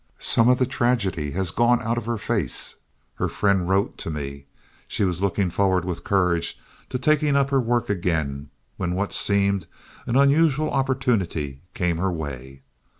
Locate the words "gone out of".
1.51-2.07